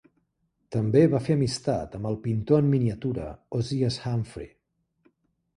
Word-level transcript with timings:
També 0.75 1.01
va 1.11 1.19
fer 1.25 1.35
amistat 1.39 1.97
amb 1.99 2.09
el 2.11 2.17
pintor 2.25 2.63
en 2.65 2.71
miniatura 2.73 3.29
Ozias 3.59 4.03
Humphrey. 4.13 4.53